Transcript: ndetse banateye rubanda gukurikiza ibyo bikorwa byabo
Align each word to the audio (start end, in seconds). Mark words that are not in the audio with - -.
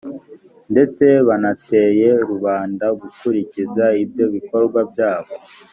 ndetse 0.71 1.05
banateye 1.27 2.09
rubanda 2.29 2.85
gukurikiza 3.01 3.85
ibyo 4.03 4.25
bikorwa 4.35 4.79
byabo 4.91 5.33